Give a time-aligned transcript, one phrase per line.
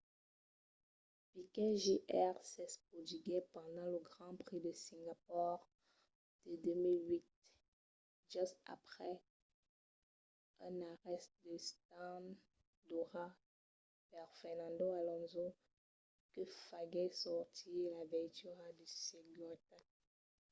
[1.31, 2.35] piquet jr.
[2.51, 5.53] s'espotiguèt pendent lo grand prix de singapor
[6.45, 7.25] de 2008
[8.33, 9.19] just aprèp
[10.67, 12.27] un arrèst a l'stand
[12.87, 13.27] d'ora
[14.11, 15.45] per fernando alonso
[16.31, 19.85] que faguèt sortir la veitura de seguretat